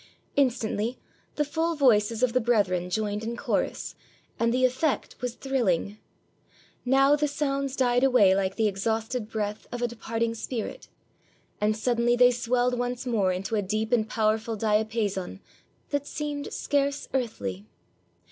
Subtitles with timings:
[0.35, 0.97] Instantly,
[1.35, 3.93] the full voices of the brethren joined in chorus,
[4.39, 5.99] and the effect was thrilling;
[6.83, 10.87] now the sounds died away like the exhausted breath of a depart ing spirit,
[11.61, 15.39] and suddenly they swelled once more into a deep and powerful diapason
[15.91, 17.67] that seemed scarce earthly.